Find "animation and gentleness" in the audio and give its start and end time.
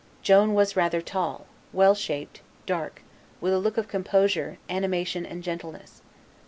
4.67-6.01